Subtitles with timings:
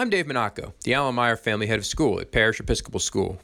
[0.00, 3.38] I'm Dave Monaco, the Allen Meyer family head of school at Parish Episcopal School.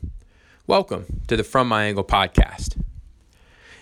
[0.67, 2.83] Welcome to the From My Angle podcast.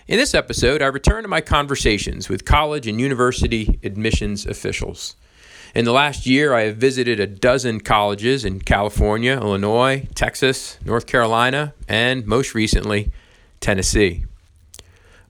[0.09, 5.15] In this episode, I return to my conversations with college and university admissions officials.
[5.73, 11.07] In the last year, I have visited a dozen colleges in California, Illinois, Texas, North
[11.07, 13.09] Carolina, and most recently,
[13.61, 14.25] Tennessee.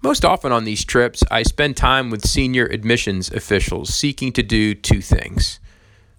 [0.02, 4.73] Most often on these trips, I spend time with senior admissions officials seeking to do
[4.73, 5.59] two things.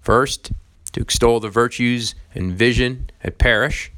[0.00, 0.52] First,
[0.92, 3.92] to extol the virtues and vision at Parish,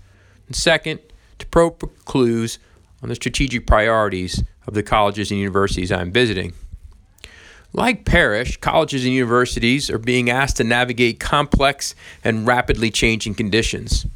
[0.46, 1.00] and second,
[1.38, 2.58] to probe clues
[3.02, 6.52] on the strategic priorities of the colleges and universities I'm visiting.
[7.72, 14.06] Like Parish, colleges and universities are being asked to navigate complex and rapidly changing conditions.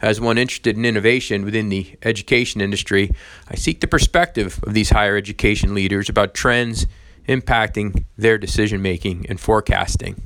[0.00, 3.12] As one interested in innovation within the education industry,
[3.48, 6.86] I seek the perspective of these higher education leaders about trends
[7.28, 10.20] impacting their decision making and forecasting.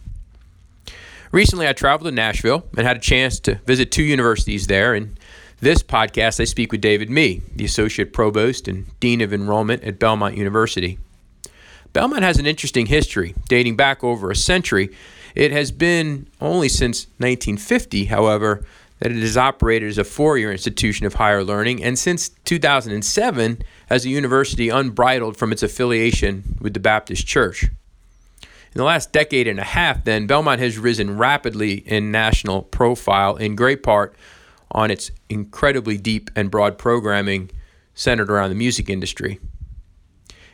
[1.37, 4.95] Recently, I traveled to Nashville and had a chance to visit two universities there.
[4.95, 5.19] In
[5.61, 9.99] this podcast, I speak with David Mee, the Associate Provost and Dean of Enrollment at
[9.99, 10.99] Belmont University.
[11.93, 14.89] Belmont has an interesting history dating back over a century.
[15.35, 18.65] It has been only since 1950, however,
[19.01, 23.63] that it has operated as a four year institution of higher learning, and since 2007
[23.91, 27.67] as a university unbridled from its affiliation with the Baptist Church.
[28.77, 33.37] In the last decade and a half, then, Belmont has risen rapidly in national profile,
[33.37, 34.15] in great part
[34.71, 37.51] on its incredibly deep and broad programming
[37.95, 39.41] centered around the music industry.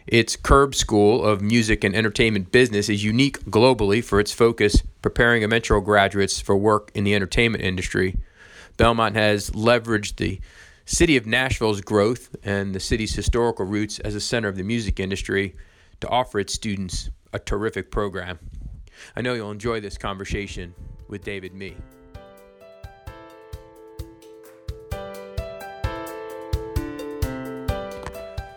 [0.07, 5.43] Its Curb School of Music and Entertainment Business is unique globally for its focus preparing
[5.43, 8.15] eventual graduates for work in the entertainment industry.
[8.77, 10.41] Belmont has leveraged the
[10.87, 15.01] city of Nashville's growth and the city's historical roots as a center of the music
[15.01, 15.57] industry
[15.99, 18.39] to offer its students a terrific program.
[19.17, 20.75] I know you'll enjoy this conversation
[21.09, 21.77] with David Mee.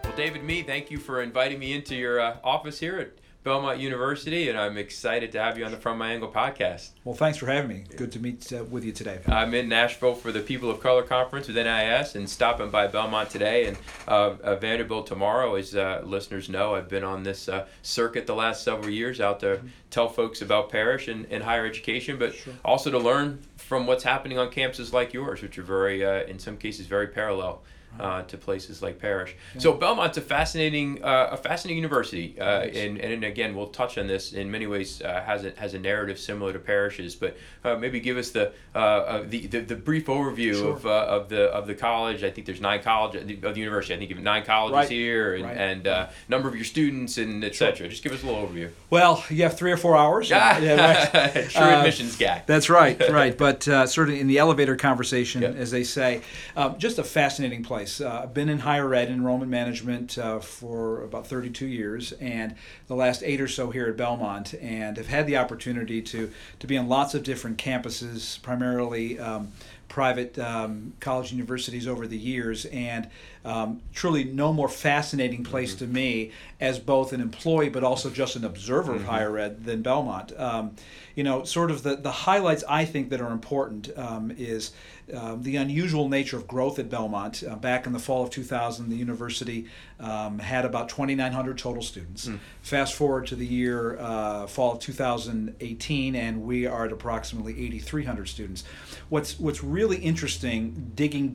[0.04, 3.12] Well, David Mee, thank you for inviting me into your uh, office here at
[3.46, 6.90] Belmont University, and I'm excited to have you on the From My Angle podcast.
[7.04, 7.84] Well, thanks for having me.
[7.96, 9.20] Good to meet uh, with you today.
[9.28, 13.30] I'm in Nashville for the People of Color Conference with NAIS and stopping by Belmont
[13.30, 15.54] today and uh, uh, Vanderbilt tomorrow.
[15.54, 19.42] As uh, listeners know, I've been on this uh, circuit the last several years out
[19.42, 19.68] to mm-hmm.
[19.92, 22.52] tell folks about Parish and, and higher education, but sure.
[22.66, 26.40] also to learn from what's happening on campuses like yours, which are very, uh, in
[26.40, 27.62] some cases, very parallel
[28.00, 29.36] uh, to places like Parish.
[29.54, 29.62] Yeah.
[29.62, 34.08] So Belmont's a fascinating, uh, a fascinating university, uh, and, and again we'll touch on
[34.08, 35.02] this in many ways.
[35.02, 38.54] Uh, has a has a narrative similar to Parish's, but uh, maybe give us the,
[38.74, 40.74] uh, the, the the brief overview sure.
[40.74, 42.24] of, of the of the college.
[42.24, 43.94] I think there's nine colleges of the university.
[43.94, 44.90] I think you have nine colleges right.
[44.90, 45.58] here, and, right.
[45.58, 47.76] and number of your students and etc.
[47.76, 47.88] Sure.
[47.88, 48.70] Just give us a little overview.
[48.90, 50.30] Well, you have three or four hours.
[50.30, 51.50] yeah, right.
[51.50, 52.44] True admissions guy.
[52.46, 53.36] That's right, right.
[53.46, 55.56] But certainly in the elevator conversation, yep.
[55.56, 56.22] as they say,
[56.56, 57.85] um, just a fascinating place.
[58.02, 62.56] I've been in higher ed enrollment management uh, for about 32 years, and
[62.88, 66.68] the last eight or so here at Belmont, and have had the opportunity to to
[66.68, 69.20] be on lots of different campuses, primarily.
[69.20, 69.54] Um,
[69.88, 73.08] private um, college universities over the years, and
[73.46, 75.86] um, truly no more fascinating place mm-hmm.
[75.86, 79.04] to me as both an employee but also just an observer mm-hmm.
[79.04, 80.38] of higher ed than Belmont.
[80.38, 80.76] Um,
[81.16, 84.72] you know, sort of the, the highlights I think that are important um, is
[85.14, 87.44] um, the unusual nature of growth at Belmont.
[87.48, 89.68] Uh, back in the fall of 2000, the university
[90.00, 92.28] um, had about 2,900 total students.
[92.28, 92.40] Mm.
[92.64, 98.28] Fast forward to the year uh, fall of 2018, and we are at approximately 8,300
[98.28, 98.64] students.
[99.10, 101.30] What's what's really interesting, digging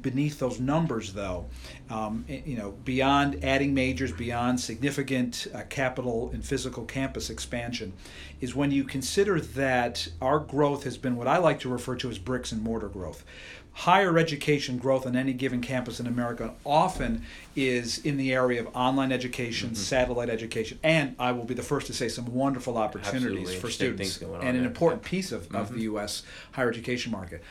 [0.00, 1.46] beneath those numbers, though,
[1.90, 7.92] um, you know, beyond adding majors, beyond significant uh, capital and physical campus expansion,
[8.40, 12.10] is when you consider that our growth has been what I like to refer to
[12.10, 13.24] as bricks and mortar growth.
[13.72, 17.24] Higher education growth on any given campus in America often
[17.56, 19.76] is in the area of online education, mm-hmm.
[19.76, 23.56] satellite education, and I will be the first to say some wonderful opportunities Absolutely.
[23.56, 24.64] for students and an there.
[24.64, 25.08] important yeah.
[25.08, 25.56] piece of, mm-hmm.
[25.56, 26.22] of the U.S.
[26.52, 27.42] higher education market.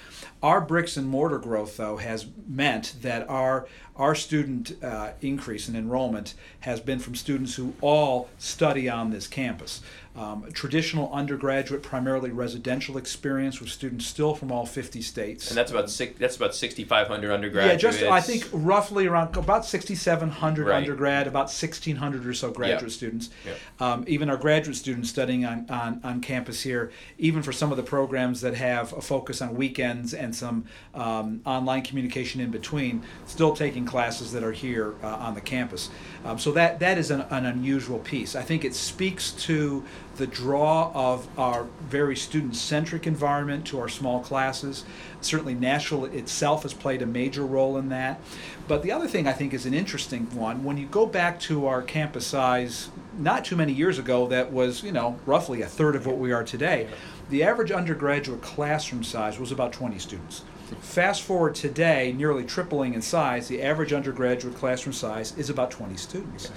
[0.44, 5.76] Our bricks and mortar growth, though, has meant that our our student uh, increase in
[5.76, 9.82] enrollment has been from students who all study on this campus.
[10.18, 15.50] Um, traditional undergraduate, primarily residential experience with students still from all 50 states.
[15.50, 17.84] And that's about six, that's about 6,500 undergraduates.
[17.84, 20.78] Yeah, just I think roughly around about 6,700 right.
[20.78, 22.92] undergrad, about 1,600 or so graduate yep.
[22.92, 23.30] students.
[23.46, 23.58] Yep.
[23.80, 27.78] Um, even our graduate students studying on, on, on campus here, even for some of
[27.78, 33.04] the programs that have a focus on weekends and some um, online communication in between,
[33.26, 35.90] still taking classes that are here uh, on the campus.
[36.24, 38.36] Um, so that that is an, an unusual piece.
[38.36, 39.84] I think it speaks to
[40.18, 44.86] the draw of our very student centric environment to our small classes.
[45.26, 48.22] Certainly, Nashville itself has played a major role in that.
[48.68, 51.68] But the other thing I think is an interesting one when you go back to
[51.68, 55.96] our campus size not too many years ago, that was, you know, roughly a third
[55.96, 56.88] of what we are today.
[57.30, 60.44] The average undergraduate classroom size was about 20 students.
[60.80, 65.96] Fast forward today, nearly tripling in size, the average undergraduate classroom size is about 20
[65.96, 66.52] students.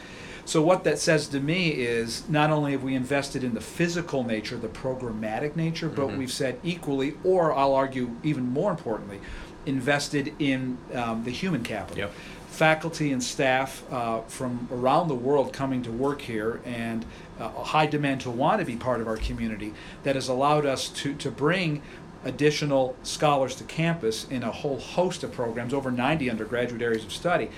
[0.48, 4.24] So what that says to me is not only have we invested in the physical
[4.24, 6.16] nature, the programmatic nature, but Mhm.
[6.16, 9.20] we've said equally, or I'll argue even more importantly,
[9.66, 11.98] invested in um, the human capital.
[11.98, 12.12] Yep.
[12.48, 17.04] Faculty and staff uh, from around the world coming to work here and
[17.38, 19.74] uh, a high demand to want to be part of our community
[20.04, 21.82] that has allowed us to, to bring
[22.24, 27.12] additional scholars to campus in a whole host of programs, over 90 undergraduate areas of
[27.12, 27.50] study,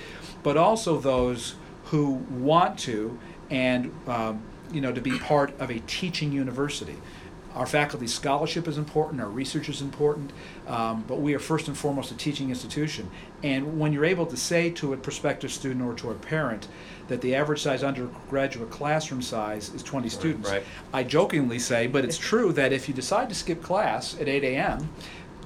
[0.42, 1.54] but also those
[1.90, 3.18] who want to
[3.50, 4.40] and um,
[4.72, 6.96] you know to be part of a teaching university.
[7.52, 10.30] Our faculty scholarship is important, our research is important,
[10.68, 13.10] um, but we are first and foremost a teaching institution.
[13.42, 16.68] And when you're able to say to a prospective student or to a parent
[17.08, 20.62] that the average size undergraduate classroom size is 20 students, right.
[20.92, 24.44] I jokingly say, but it's true that if you decide to skip class at 8
[24.44, 24.88] a.m.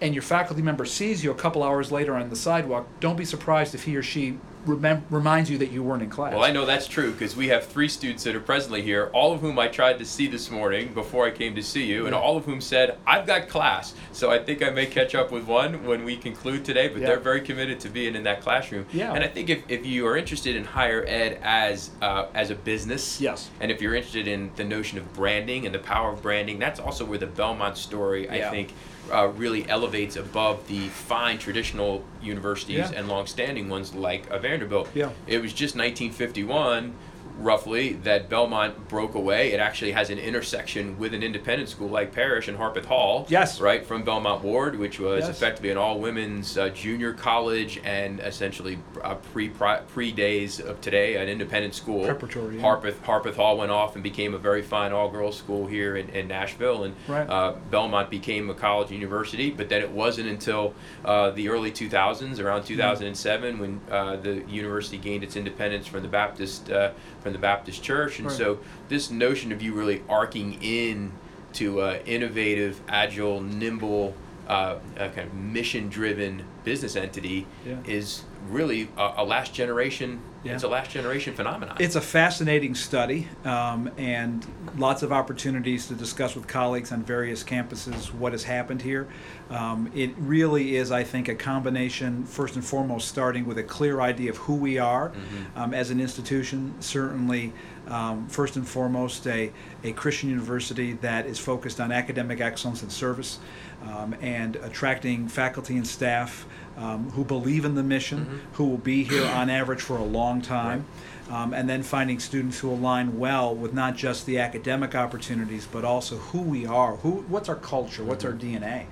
[0.02, 3.25] and your faculty member sees you a couple hours later on the sidewalk, don't be
[3.25, 6.32] surprised if he or she remem- reminds you that you weren't in class.
[6.34, 9.32] Well, I know that's true because we have three students that are presently here, all
[9.32, 12.14] of whom I tried to see this morning before I came to see you, and
[12.14, 12.20] Yeah.
[12.20, 13.94] all of whom said, I've got class.
[14.12, 17.08] So I think I may catch up with one when we conclude today, but Yeah.
[17.08, 18.87] they're very committed to being in that classroom.
[18.93, 19.12] Yeah.
[19.12, 22.55] And I think if, if you are interested in higher ed as, uh, as a
[22.55, 23.50] business, Yes.
[23.60, 26.81] and if you're interested in the notion of branding and the power of branding, that's
[26.81, 28.50] also where the Belmont story, I Yeah.
[28.50, 28.72] think,
[29.12, 32.99] uh, really elevates above the fine traditional universities Yeah.
[32.99, 34.89] and long-standing ones like a Vanderbilt.
[34.95, 35.11] Yeah.
[35.27, 36.95] It was just 1951,
[37.38, 39.52] roughly, that Belmont broke away.
[39.52, 43.26] It actually has an intersection with an independent school like Parish and Harpeth Hall.
[43.28, 43.60] Yes.
[43.60, 45.31] Right from Belmont Ward, which was Yes.
[45.31, 49.50] effectively an all-women's uh, junior college and essentially uh, pre
[49.88, 52.04] pre days of today, an independent school.
[52.04, 52.62] Preparatory, yeah.
[52.62, 56.28] Harpeth Harpeth Hall went off and became a very fine all-girls school here in, in
[56.28, 57.28] Nashville, and Right.
[57.28, 59.50] uh, Belmont became a college university.
[59.50, 64.98] But then it wasn't until uh, the early 2000s, around 2007, when uh, the university
[64.98, 66.90] gained its independence from the Baptist uh,
[67.25, 68.19] from the Baptist Church.
[68.19, 68.37] And Right.
[68.37, 71.11] so this notion of you really arcing in
[71.55, 74.15] to uh, innovative, agile, nimble,
[74.47, 77.76] uh, uh, kind of mission-driven business entity Yeah.
[77.87, 80.20] is really a, a last generation.
[80.43, 80.55] Yeah.
[80.55, 81.76] It's a last generation phenomenon.
[81.81, 84.46] It's a fascinating study um, and
[84.76, 89.08] lots of opportunities to discuss with colleagues on various campuses what has happened here.
[89.49, 94.02] Um, it really is, I think, a combination, first and foremost, starting with a clear
[94.02, 95.12] idea of who we are
[95.56, 96.75] um, as an institution.
[96.81, 97.55] Certainly,
[97.88, 99.50] um, first and foremost, a,
[99.82, 103.38] a Christian university that is focused on academic excellence and service
[103.87, 106.46] um, and attracting faculty and staff
[106.76, 110.43] um, who believe in the mission, who will be here on average for a long
[110.43, 110.85] time,
[111.31, 115.85] um, and then finding students who align well with not just the academic opportunities, but
[115.85, 118.87] also who we are, who, what's our culture, what's our DNA,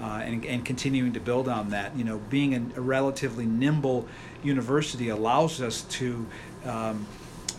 [0.00, 1.96] uh, and, and continuing to build on that.
[1.96, 4.06] You know, being a, a relatively nimble
[4.42, 6.26] university allows us to
[6.64, 7.06] um,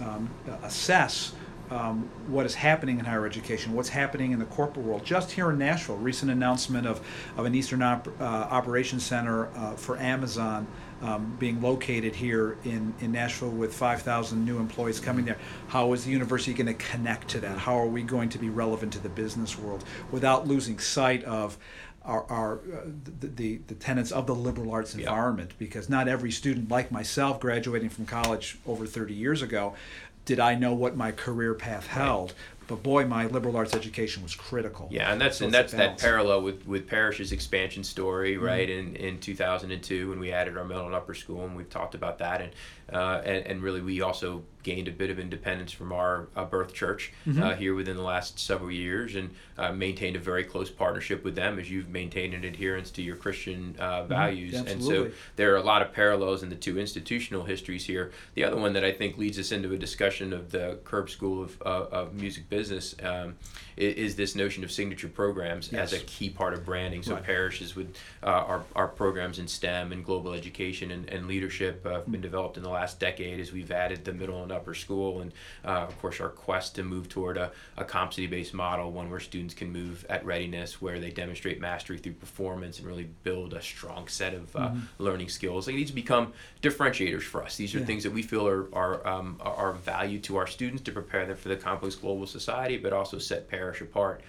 [0.02, 0.30] um,
[0.64, 1.34] assess
[1.72, 5.04] um, what is happening in higher education, what's happening in the corporate world.
[5.04, 7.06] Just here in Nashville, recent announcement of,
[7.38, 10.68] of an Eastern op- uh, Operations Center uh, for Amazon
[11.02, 15.38] um, being located here in, in Nashville with 5,000 new employees coming there.
[15.68, 17.58] How is the university going to connect to that?
[17.58, 21.58] How are we going to be relevant to the business world without losing sight of
[22.04, 22.86] our, our uh,
[23.20, 25.54] the, the, the tenets of the liberal arts environment?
[25.58, 29.76] Because not every student, like myself, graduating from college over 30 years ago,
[30.26, 32.34] did I know what my career path held.
[32.68, 34.88] But boy, my liberal arts education was critical.
[34.90, 38.44] Yeah, and that's So and that's that parallel with with Parish's expansion story, Mm-hmm.
[38.44, 38.68] right?
[38.68, 42.18] In in 2002 when we added our middle and upper school, and we've talked about
[42.20, 42.52] that, and
[42.92, 46.74] uh, and, and really we also gained a bit of independence from our uh, birth
[46.74, 47.42] church Mm-hmm.
[47.44, 51.36] uh, here within the last several years, and uh, maintained a very close partnership with
[51.36, 55.14] them as you've maintained an adherence to your Christian uh, values, and so Mm-hmm.
[55.36, 58.12] there are a lot of parallels in the two institutional histories here.
[58.34, 61.44] The other one that I think leads us into a discussion of the Curb School
[61.44, 63.36] of, uh, of Music Business um,
[63.78, 67.04] is, is this notion of signature programs as a key part of branding.
[67.04, 67.24] So Right.
[67.24, 72.10] Parish's with uh, our, our programs in STEM and global education and, and leadership have
[72.12, 75.32] been developed in the last decade as we've added the middle and upper school and
[75.64, 79.54] uh, of course our quest to move toward a, a competency-based model, one where students
[79.54, 84.08] can move at readiness, where they demonstrate mastery through performance and really build a strong
[84.08, 85.68] set of uh, learning skills.
[85.68, 86.32] Need to become
[86.62, 87.58] differentiators for us.
[87.58, 87.86] These are Yeah.
[87.86, 91.36] things that we feel are are, um, are value to our students to prepare them
[91.36, 94.22] for the complex global society society, but also set Parish apart.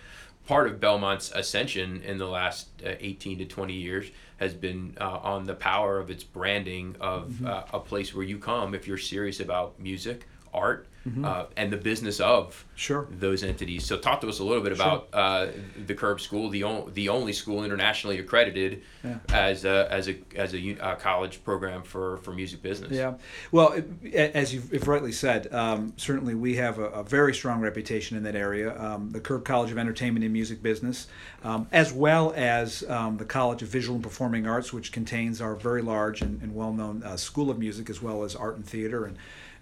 [0.46, 5.18] Part of Belmont's ascension in the last uh, 18 to 20 years has been uh,
[5.22, 7.46] on the power of its branding of mm-hmm.
[7.46, 11.25] uh, a place where you come if you're serious about music, art, mm-hmm.
[11.25, 13.84] uh, and the business of sure those entities.
[13.84, 15.20] So talk to us a little bit about sure.
[15.20, 15.48] uh,
[15.86, 19.18] the Curb School, the on, the only school internationally accredited yeah.
[19.32, 22.92] as a, as a as a uh, college program for, for music business.
[22.92, 23.14] Yeah,
[23.52, 28.16] well, it, as you've rightly said, um, certainly we have a, a, very strong reputation
[28.16, 28.78] in that area.
[28.80, 31.06] Um, the Curb College of Entertainment and Music Business,
[31.44, 35.54] um, as well as um, the College of Visual and Performing Arts, which contains our
[35.54, 39.04] very large and, and well-known uh, School of Music, as well as Art and Theater
[39.04, 39.16] and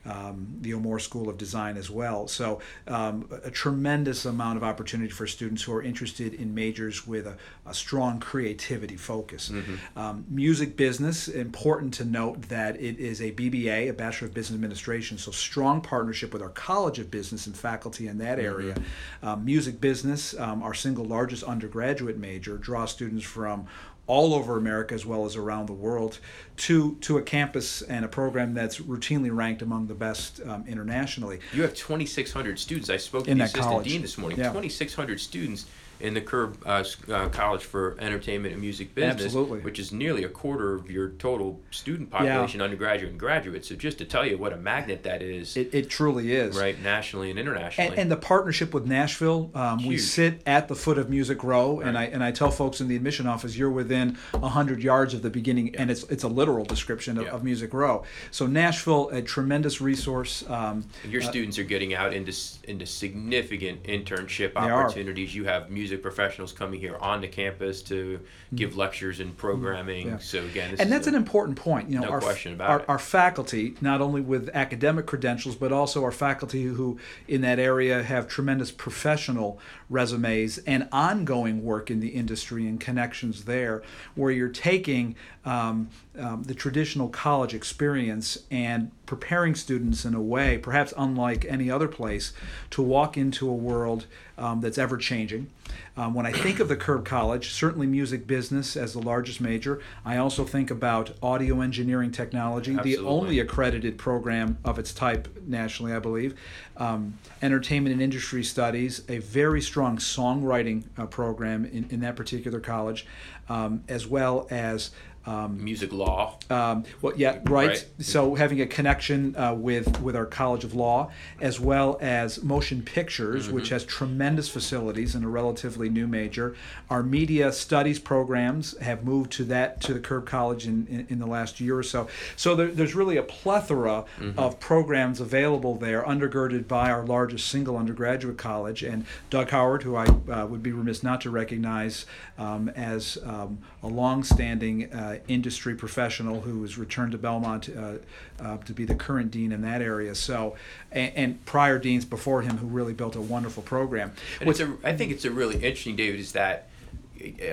[0.07, 2.29] um, the O'More School of Design as well.
[2.29, 7.27] So, um, a tremendous amount of opportunity for students who are interested in majors with
[7.27, 9.51] a, a strong creativity focus.
[9.51, 9.99] Mm-hmm.
[9.99, 14.57] Um, music business, important to note that it is a BBA, a Bachelor of Business
[14.57, 18.47] Administration, so strong partnership with our College of Business and faculty in that mm-hmm.
[18.47, 18.75] area.
[19.23, 19.45] Mm-hmm.
[19.45, 23.67] music business, um, our single largest undergraduate major, draws students from
[24.07, 26.19] all over America as well as around the world
[26.57, 31.41] to to a campus and a program that's routinely ranked among the best um, internationally.
[31.53, 32.91] You have 2,600 students.
[32.91, 33.87] I spoke to in the assistant college.
[33.87, 34.39] dean this morning.
[34.39, 34.49] Yeah.
[34.49, 35.67] 2,600 students
[36.05, 39.61] in the Curb uh, uh, College for Entertainment and Music Business, Absolutely.
[39.61, 42.65] which is nearly a quarter of your total student population, yeah.
[42.65, 43.65] undergraduate and graduate.
[43.65, 46.79] So just to tell you what a magnet that is, it, it truly is, right,
[46.83, 47.89] nationally and internationally.
[47.89, 51.79] And, and the partnership with Nashville, um, we sit at the foot of Music Row,
[51.79, 51.89] right.
[51.89, 55.23] and I and I tell folks in the admission office, you're within hundred yards of
[55.23, 55.81] the beginning, yeah.
[55.81, 57.31] and it's it's a literal description of, yeah.
[57.31, 58.05] of, Music Row.
[58.31, 60.45] So Nashville, a tremendous resource.
[60.49, 62.33] Um, and your uh, students are getting out into
[62.65, 65.33] into significant internship opportunities.
[65.33, 65.37] Are.
[65.37, 68.57] You have music music professionals coming here onto campus to mm-hmm.
[68.57, 70.09] give lectures and programming.
[70.09, 70.19] Yeah.
[70.19, 71.89] So again, and that's a, an important point.
[71.89, 72.89] You know, no our, question about our, it.
[72.89, 76.99] our faculty, not only with academic credentials, but also our faculty who
[77.29, 79.59] in that area have tremendous professional
[79.89, 83.83] resumes and ongoing work in the industry and connections there,
[84.15, 90.59] where you're taking um, um, the traditional college experience and preparing students in a way,
[90.59, 92.33] perhaps unlike any other place,
[92.71, 94.07] to walk into a world
[94.37, 95.51] um, that's ever changing.
[95.97, 99.81] Um, when I think of the Curb College, certainly music business as the largest major.
[100.05, 102.97] I also think about audio engineering technology, Absolutely.
[102.97, 106.35] the only accredited program of its type nationally, I believe.
[106.77, 112.59] Um, entertainment and industry studies, a very strong songwriting uh, program in, in that particular
[112.59, 113.07] college,
[113.49, 114.91] um, as well as
[115.27, 116.39] um, music law.
[116.51, 117.69] Um, well, yeah, right.
[117.69, 117.87] right.
[118.01, 122.83] So having a connection uh, with with our College of Law, as well as motion
[122.83, 123.55] pictures, mm-hmm.
[123.55, 126.55] which has tremendous facilities and a relatively new major.
[126.91, 131.19] Our media studies programs have moved to that to the Curb College in, in, in
[131.19, 132.09] the last year or so.
[132.37, 134.39] So there, there's really a plethora mm-hmm.
[134.39, 138.83] of programs available there, undergirded by our largest single undergraduate college.
[138.83, 142.07] And Doug Howard, who I uh, would be remiss not to recognize
[142.39, 147.95] um, as um, a longstanding uh, uh, industry professional who has returned to Belmont uh,
[148.41, 150.15] uh, to be the current dean in that area.
[150.15, 150.57] So,
[150.93, 154.13] and, and, prior deans before him who really built a wonderful program.
[154.41, 156.69] And it's a, I think it's a really interesting, David, is that.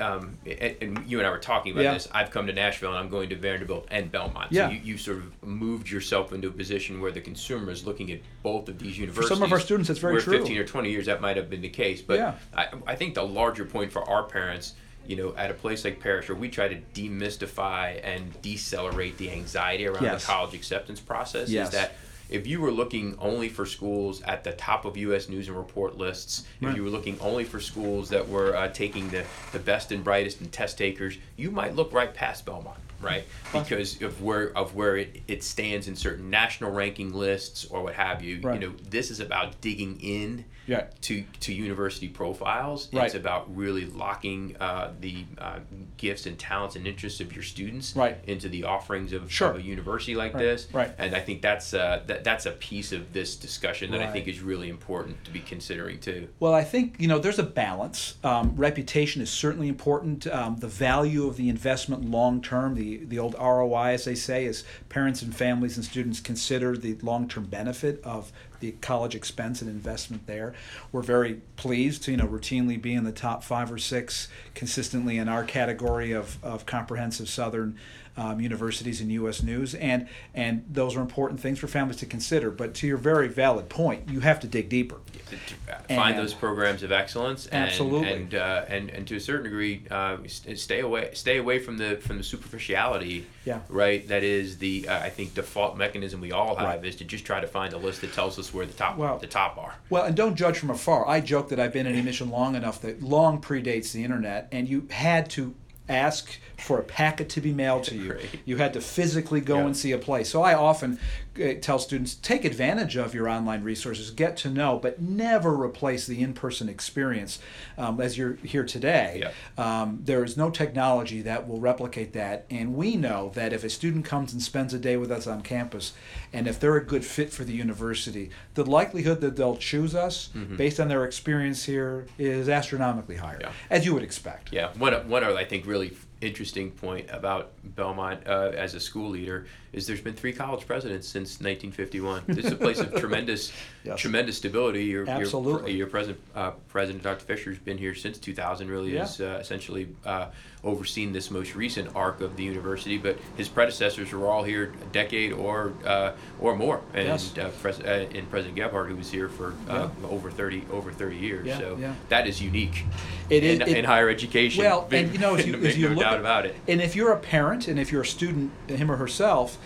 [0.01, 1.93] Um, and you and I were talking about yeah.
[1.93, 2.07] this.
[2.11, 4.51] I've come to Nashville and I'm going to Vanderbilt and Belmont.
[4.51, 4.67] Yeah.
[4.67, 8.11] So you, you sort of moved yourself into a position where the consumer is looking
[8.11, 9.29] at both of these universities.
[9.29, 10.39] For some of our students, that's very where true.
[10.39, 12.01] 15 or 20 years, that might have been the case.
[12.01, 12.33] But yeah.
[12.53, 14.73] I, I think the larger point for our parents
[15.07, 19.31] you know, at a place like Parish, where we try to demystify and decelerate the
[19.31, 20.21] anxiety around yes.
[20.21, 21.67] the college acceptance process, yes.
[21.67, 21.93] is that
[22.29, 25.27] if you were looking only for schools at the top of U.S.
[25.27, 26.69] News and Report lists, right.
[26.69, 30.03] if you were looking only for schools that were uh, taking the, the best and
[30.03, 33.23] brightest and test takers, you might look right past Belmont right?
[33.51, 37.95] Because of where of where it, it stands in certain national ranking lists or what
[37.95, 38.39] have you.
[38.41, 38.61] Right.
[38.61, 40.85] You know, this is about digging in yeah.
[41.01, 42.89] to to university profiles.
[42.93, 43.05] Right.
[43.05, 45.59] It's about really locking uh, the uh,
[45.97, 48.17] gifts and talents and interests of your students right.
[48.25, 49.49] into the offerings of, sure.
[49.49, 50.39] of a university like right.
[50.39, 50.67] this.
[50.71, 50.91] Right.
[50.97, 54.27] And I think that's uh, that, that's a piece of this discussion that I think
[54.27, 56.27] is really important to be considering too.
[56.39, 58.15] Well, I think you know there's a balance.
[58.23, 60.27] Um, reputation is certainly important.
[60.27, 64.45] Um, the value of the investment long term, the the old ROI, as they say,
[64.45, 69.61] is parents and families and students consider the long term benefit of the college expense
[69.61, 70.53] and investment there.
[70.91, 75.17] We're very pleased to you know routinely be in the top five or six consistently
[75.17, 77.77] in our category of, of comprehensive Southern
[78.17, 79.41] um, universities in U.S.
[79.41, 82.51] News, and and those are important things for families to consider.
[82.51, 84.97] But to your very valid point, you have to dig deeper.
[85.29, 89.19] to Find and those programs of excellence, and, absolutely, and uh, and and to a
[89.19, 93.27] certain degree, uh, stay away stay away from the from the superficiality.
[93.45, 93.61] Yeah.
[93.69, 94.07] Right.
[94.07, 96.85] That is the uh, I think default mechanism we all have right.
[96.85, 99.17] is to just try to find a list that tells us where the top well,
[99.17, 99.75] the top are.
[99.89, 101.07] Well, and don't judge from afar.
[101.07, 104.67] I joke that I've been in admission long enough that long predates the internet, and
[104.67, 105.55] you had to
[105.89, 108.17] ask for a packet to be mailed to you.
[108.45, 109.65] You had to physically go yeah.
[109.65, 110.29] and see a place.
[110.29, 110.99] So I often
[111.41, 116.05] uh, tell students take advantage of your online resources, get to know, but never replace
[116.05, 117.39] the in person experience
[117.77, 119.23] um, as you're here today.
[119.23, 119.81] Yeah.
[119.81, 122.45] Um, there is no technology that will replicate that.
[122.49, 125.41] And we know that if a student comes and spends a day with us on
[125.41, 125.93] campus,
[126.31, 130.29] and if they're a good fit for the university, the likelihood that they'll choose us
[130.35, 130.57] mm-hmm.
[130.57, 133.51] based on their experience here is astronomically higher, yeah.
[133.69, 134.53] as you would expect.
[134.53, 135.91] Yeah, one, one of, I think, really
[136.21, 141.07] interesting point about Belmont uh, as a school leader is there's been three college presidents
[141.07, 142.23] since 1951.
[142.31, 143.51] This is a place of tremendous,
[143.83, 143.99] yes.
[143.99, 144.85] tremendous stability.
[144.85, 145.71] Your, Absolutely.
[145.71, 147.23] Your, your president, uh, President Dr.
[147.23, 148.69] Fisher, has been here since 2000.
[148.69, 148.99] Really, yeah.
[148.99, 150.27] has uh, essentially uh,
[150.63, 152.97] overseen this most recent arc of the university.
[152.97, 156.81] But his predecessors were all here a decade or uh, or more.
[156.93, 157.37] And yes.
[157.37, 159.89] Uh, pres- uh, and President Gabhart, who was here for yeah.
[160.09, 161.47] over 30 over 30 years.
[161.47, 162.85] Yeah, so that is unique.
[163.29, 164.63] It in, is in, in higher education.
[164.63, 166.55] Well, and you know, if you, if you no look doubt at, about it.
[166.67, 169.57] And if you're a parent, and if you're a student, him or herself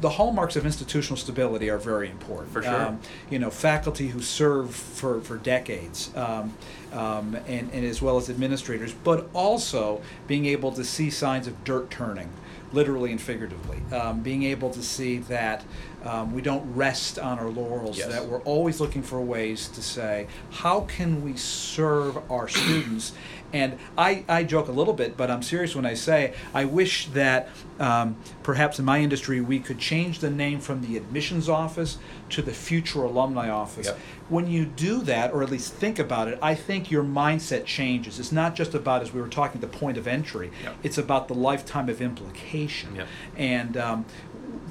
[0.00, 2.52] the hallmarks of institutional stability are very important.
[2.52, 2.86] For sure.
[2.86, 6.54] Um, you know, faculty who serve for, for decades, um,
[6.92, 11.64] um, and, and as well as administrators, but also being able to see signs of
[11.64, 12.30] dirt turning,
[12.72, 13.80] literally and figuratively.
[13.94, 15.64] Um, being able to see that
[16.06, 18.08] um, we don't rest on our laurels, yes.
[18.08, 23.12] that we're always looking for ways to say, how can we serve our students?
[23.52, 27.06] And I, I joke a little bit, but I'm serious when I say I wish
[27.08, 27.48] that
[27.78, 31.98] um, perhaps in my industry we could change the name from the admissions office
[32.30, 33.86] to the future alumni office.
[33.86, 33.98] Yep.
[34.28, 38.18] When you do that, or at least think about it, I think your mindset changes.
[38.18, 40.50] It's not just about, as we were talking, the point of entry.
[40.64, 40.76] Yep.
[40.82, 42.96] It's about the lifetime of implication.
[42.96, 43.08] Yep.
[43.36, 44.04] And um,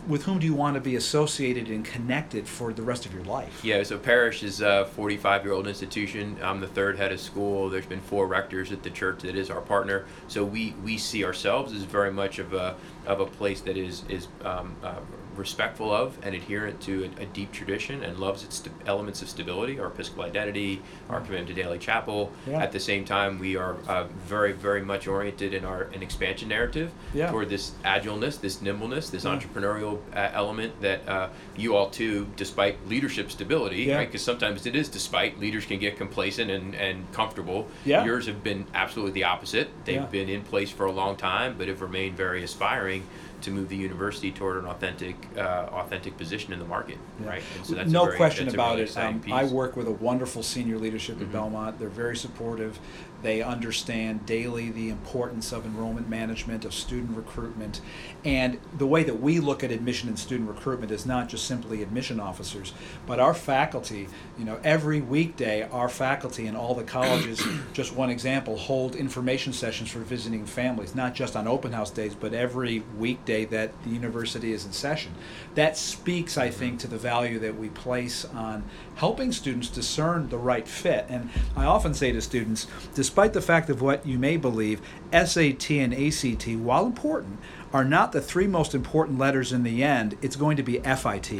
[0.07, 3.23] with whom do you want to be associated and connected for the rest of your
[3.23, 3.63] life?
[3.63, 6.37] Yeah, so Parish is a 45 year old institution.
[6.41, 7.69] I'm the third head of school.
[7.69, 10.05] There's been four rectors at the church that is our partner.
[10.27, 14.03] So we, we see ourselves as very much of a, of a place that is,
[14.09, 14.99] is um, uh,
[15.37, 19.29] respectful of and adherent to a, a deep tradition and loves its st- elements of
[19.29, 22.31] stability, our Episcopal identity, our commitment to daily chapel.
[22.47, 22.61] Yeah.
[22.61, 26.49] At the same time, we are uh, very, very much oriented in our an expansion
[26.49, 27.31] narrative yeah.
[27.31, 29.37] toward this agileness, this nimbleness, this yeah.
[29.37, 33.97] entrepreneurial uh, element that uh, you all too, despite leadership stability, yeah.
[33.97, 34.07] right?
[34.07, 37.67] Because sometimes it is despite leaders can get complacent and, and comfortable.
[37.85, 38.05] Yeah.
[38.05, 39.69] Yours have been absolutely the opposite.
[39.85, 43.03] They've been in place for a long time, but have remained very aspiring
[43.45, 47.43] to move the university toward an authentic, uh, authentic position in the market, right?
[47.55, 48.97] And so that's a no very- question that's about really it.
[48.97, 49.21] Um.
[49.31, 51.31] I work with a wonderful senior leadership at Mhm.
[51.31, 51.79] Belmont.
[51.79, 52.79] They're very supportive.
[53.21, 57.81] They understand daily the importance of enrollment management, of student recruitment.
[58.23, 61.81] And the way that we look at admission and student recruitment is not just simply
[61.81, 62.73] admission officers,
[63.07, 67.41] but our faculty, you know, every weekday, our faculty in all the colleges,
[67.73, 72.15] just one example, hold information sessions for visiting families, not just on open house days,
[72.15, 75.13] but every weekday that the university is in session.
[75.55, 78.63] That speaks, I think, to the value that we place on
[78.95, 81.05] helping students discern the right fit.
[81.09, 82.67] And I often say to students,
[83.05, 84.81] despite the fact of what you may believe,
[85.13, 87.37] SAT and ACT, while important,
[87.71, 90.17] are not the three most important letters in the end.
[90.23, 91.31] It's going to be FIT.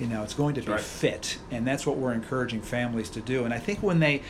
[0.00, 0.80] You know, it's going to be Right.
[0.80, 3.44] fit, and that's what we're encouraging families to do.
[3.44, 4.22] And I think when they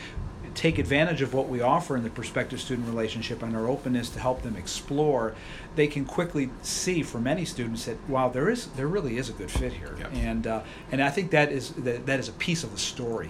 [0.53, 4.19] take advantage of what we offer in the prospective student relationship and our openness to
[4.19, 5.35] help them explore,
[5.77, 9.33] they can quickly see for many students that wow, there is there really is a
[9.33, 10.11] good fit here, Yep.
[10.13, 13.29] and uh, and I think that is that, that is a piece of the story.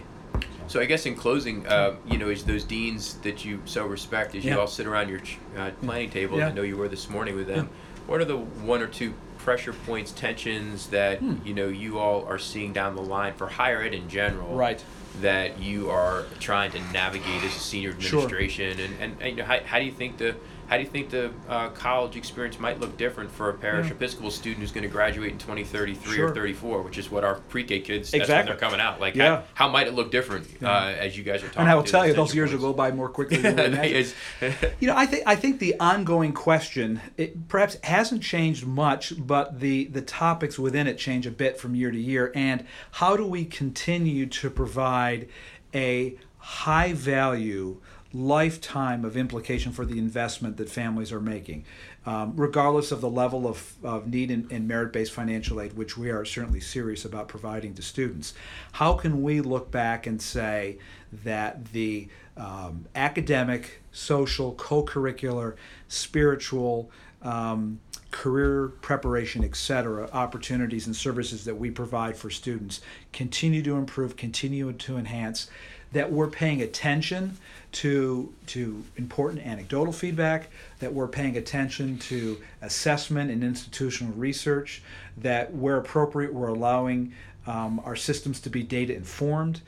[0.69, 4.35] So I guess in closing, uh, you know, as those deans that you so respect,
[4.35, 4.53] as Yeah.
[4.53, 5.19] you all sit around your
[5.57, 6.49] uh, planning table, Yeah.
[6.49, 7.69] I know you were this morning with them.
[8.05, 11.37] What are the one or two pressure points, tensions that Hmm.
[11.43, 14.55] you know you all are seeing down the line for higher ed in general?
[14.55, 14.83] Right.
[15.21, 18.19] That you are trying to navigate as a senior Sure.
[18.25, 20.35] administration, and, and, and you know, how, how do you think the
[20.69, 23.93] how do you think the uh, college experience might look different for a Parish Yeah.
[23.93, 26.27] Episcopal student who's going to graduate in 2033 Sure.
[26.29, 28.51] or 34, which is what our pre-K kids that's when Exactly.
[28.51, 28.99] they're coming out.
[29.01, 29.37] Like, Yeah.
[29.37, 30.69] how, how might it look different Yeah.
[30.71, 31.61] uh, as you guys are talking?
[31.61, 34.13] And I will tell you, those years will go by more quickly than we imagine.
[34.79, 39.59] You know, I think I think the ongoing question it perhaps hasn't changed much, but
[39.59, 42.31] the the topics within it change a bit from year to year.
[42.35, 45.27] And how do we continue to provide
[45.73, 47.77] a high value
[48.11, 51.63] lifetime of implication for the investment that families are making,
[52.05, 56.09] um, regardless of the level of, of need in merit based financial aid, which we
[56.09, 58.33] are certainly serious about providing to students.
[58.73, 60.79] How can we look back and say
[61.23, 65.55] that the um, academic, social, co curricular,
[65.87, 66.89] spiritual,
[67.21, 67.79] um,
[68.11, 72.81] career preparation, etc., opportunities and services that we provide for students
[73.13, 75.49] continue to improve, continue to enhance,
[75.91, 77.37] that we're paying attention
[77.71, 80.49] to, to important anecdotal feedback,
[80.79, 84.81] that we're paying attention to assessment and institutional research,
[85.17, 87.13] that where appropriate, we're allowing
[87.47, 89.61] um, our systems to be data informed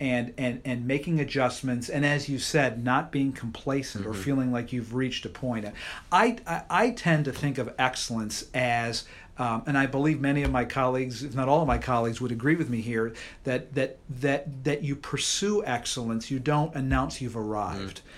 [0.00, 4.12] and and and making adjustments and as you said not being complacent mm-hmm.
[4.12, 5.66] or feeling like you've reached a point
[6.10, 9.04] I, I, I tend to think of excellence as
[9.40, 12.30] um, and I believe many of my colleagues, if not all of my colleagues, would
[12.30, 16.30] agree with me here that that that that you pursue excellence.
[16.30, 18.02] You don't announce you've arrived.
[18.04, 18.10] Mm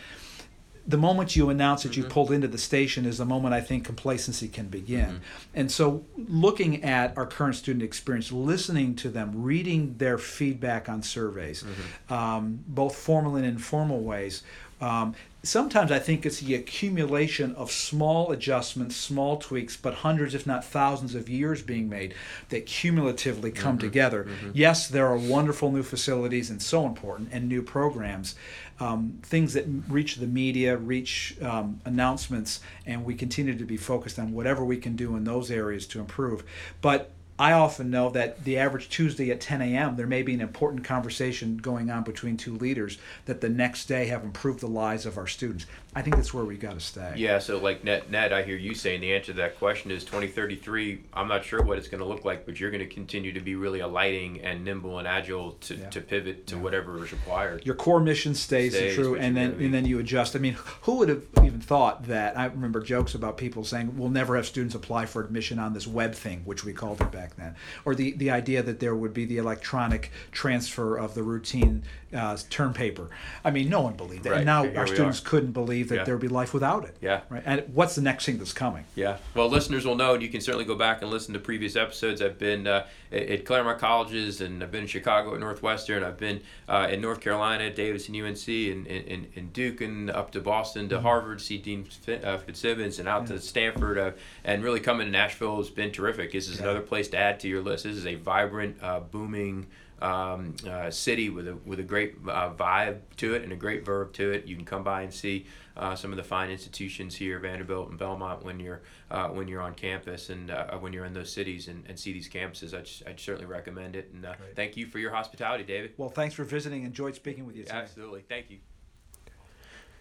[0.86, 2.12] the moment you announce that you mm-hmm.
[2.12, 5.06] pulled into the station is the moment I think complacency can begin.
[5.06, 5.18] Mm-hmm.
[5.54, 11.02] And so, looking at our current student experience, listening to them, reading their feedback on
[11.02, 12.12] surveys, mm-hmm.
[12.12, 14.42] um, both formal and informal ways,
[14.82, 15.14] um,
[15.44, 20.64] sometimes I think it's the accumulation of small adjustments, small tweaks, but hundreds, if not
[20.64, 22.14] thousands, of years being made
[22.48, 24.24] that cumulatively come mm-hmm, together.
[24.24, 24.50] Mm-hmm.
[24.54, 28.34] Yes, there are wonderful new facilities and so important, and new programs,
[28.80, 34.18] um, things that reach the media, reach um, announcements, and we continue to be focused
[34.18, 36.44] on whatever we can do in those areas to improve.
[36.80, 40.40] But I often know that the average Tuesday at 10 a.m., there may be an
[40.40, 45.06] important conversation going on between two leaders that the next day have improved the lives
[45.06, 45.66] of our students.
[45.94, 47.14] I think that's where we got to stay.
[47.16, 50.04] Yeah, so like Ned, Ned, I hear you saying the answer to that question is
[50.04, 51.04] 2033.
[51.12, 53.40] I'm not sure what it's going to look like, but you're going to continue to
[53.40, 55.90] be really alighting and nimble and agile to, yeah.
[55.90, 56.62] to pivot to yeah.
[56.62, 57.66] whatever is required.
[57.66, 60.34] Your core mission stays, stays true, and then and then you adjust.
[60.34, 62.38] I mean, who would have even thought that?
[62.38, 65.86] I remember jokes about people saying we'll never have students apply for admission on this
[65.86, 69.14] web thing, which we called it back then, or the the idea that there would
[69.14, 71.82] be the electronic transfer of the routine
[72.14, 73.08] uh, term paper.
[73.44, 74.30] I mean, no one believed that.
[74.30, 74.36] Right.
[74.38, 75.24] And now Here our students are.
[75.24, 76.04] couldn't believe that yeah.
[76.04, 76.96] there would be life without it.
[77.00, 77.22] Yeah.
[77.28, 77.42] Right.
[77.44, 78.84] And what's the next thing that's coming?
[78.94, 79.18] Yeah.
[79.34, 82.20] Well, listeners will know, and you can certainly go back and listen to previous episodes.
[82.20, 86.04] I've been uh, at Claremont colleges, and I've been in Chicago at Northwestern.
[86.04, 90.10] I've been uh, in North Carolina at Davidson and UNC, and, and, and Duke, and
[90.10, 91.04] up to Boston to mm-hmm.
[91.04, 91.86] Harvard, see Dean
[92.22, 93.36] uh, Fitzsimmons, and out yeah.
[93.36, 93.98] to Stanford.
[93.98, 94.10] Uh,
[94.44, 96.32] and really coming to Nashville has been terrific.
[96.32, 96.64] This is yeah.
[96.64, 97.84] another place to add to your list.
[97.84, 99.66] This is a vibrant, uh, booming
[100.02, 103.84] um, uh, city with a with a great uh, vibe to it and a great
[103.84, 104.46] verb to it.
[104.46, 105.46] You can come by and see
[105.76, 109.62] uh, some of the fine institutions here, Vanderbilt and Belmont, when you're uh, when you're
[109.62, 112.74] on campus and uh, when you're in those cities and, and see these campuses.
[112.74, 114.10] I'd, I'd certainly recommend it.
[114.12, 115.92] And uh, thank you for your hospitality, David.
[115.96, 116.82] Well, thanks for visiting.
[116.82, 117.76] Enjoyed speaking with you today.
[117.76, 118.24] Absolutely.
[118.28, 118.58] Thank you.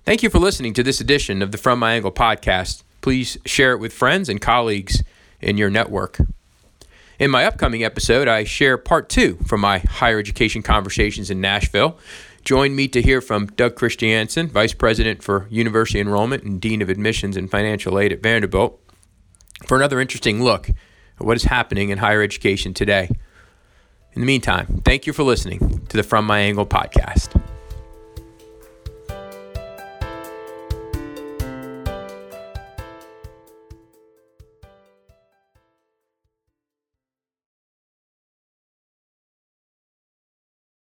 [0.04, 2.82] Thank you for listening to this edition of the From My Angle podcast.
[3.02, 5.04] Please share it with friends and colleagues
[5.40, 6.18] in your network.
[7.22, 12.00] In my upcoming episode, I share part two from my higher education conversations in Nashville.
[12.44, 16.90] Join me to hear from Doug Christiansen, Vice President for University Enrollment and Dean of
[16.90, 18.82] Admissions and Financial Aid at Vanderbilt,
[19.68, 20.76] for another interesting look at
[21.20, 23.08] what is happening in higher education today.
[24.14, 27.40] In the meantime, thank you for listening to the From My Angle podcast.